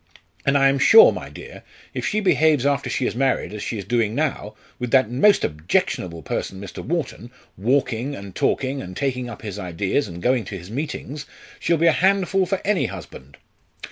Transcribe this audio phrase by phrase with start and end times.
[0.47, 1.61] And I am sure, my dear,
[1.93, 5.43] if she behaves after she is married as she is doing now, with that most
[5.43, 6.83] objectionable person Mr.
[6.83, 11.27] Wharton walking, and talking, and taking up his ideas, and going to his meetings
[11.59, 13.37] she'll be a handful for any husband."